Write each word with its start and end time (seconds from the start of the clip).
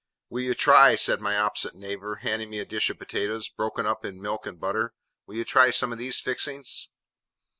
'Will 0.31 0.41
you 0.41 0.55
try,' 0.55 0.95
said 0.95 1.21
my 1.21 1.37
opposite 1.37 1.75
neighbour, 1.75 2.15
handing 2.23 2.49
me 2.49 2.57
a 2.57 2.65
dish 2.65 2.89
of 2.89 2.97
potatoes, 2.97 3.49
broken 3.49 3.85
up 3.85 4.03
in 4.03 4.19
milk 4.19 4.47
and 4.47 4.59
butter, 4.59 4.95
'will 5.27 5.35
you 5.35 5.45
try 5.45 5.69
some 5.69 5.91
of 5.91 5.99
these 5.99 6.17
fixings? 6.19 6.87